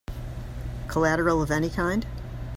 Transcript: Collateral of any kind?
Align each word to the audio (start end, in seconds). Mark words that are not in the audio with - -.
Collateral 0.87 1.43
of 1.43 1.51
any 1.51 1.69
kind? 1.69 2.07